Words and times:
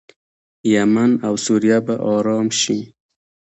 یمن 0.73 1.11
او 1.27 1.33
سوریه 1.45 1.77
به 1.85 1.93
ارام 2.13 2.47
شي. 2.59 2.79